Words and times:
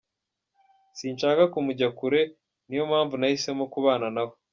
Sinshaka 0.97 1.43
kumujya 1.53 1.87
kure 1.97 2.21
niyo 2.67 2.83
mpamvu 2.91 3.13
nahisemo 3.17 3.63
kubana 3.73 4.07
nawe. 4.15 4.35